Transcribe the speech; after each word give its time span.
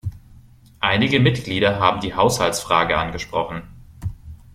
Einige 0.79 1.19
Mitglieder 1.19 1.77
haben 1.79 1.99
die 2.01 2.15
Haushaltsfrage 2.15 2.97
angesprochen. 2.97 3.61